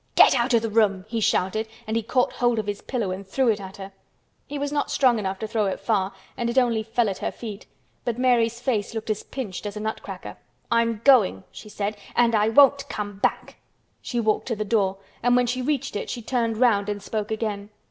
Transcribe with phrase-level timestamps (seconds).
[0.15, 3.23] "Get out of the room!" he shouted and he caught hold of his pillow and
[3.23, 3.91] threw it at her.
[4.47, 7.31] He was not strong enough to throw it far and it only fell at her
[7.31, 7.67] feet,
[8.03, 10.37] but Mary's face looked as pinched as a nutcracker.
[10.71, 11.97] "I'm going," she said.
[12.15, 13.57] "And I won't come back!"
[14.01, 17.29] She walked to the door and when she reached it she turned round and spoke
[17.29, 17.69] again.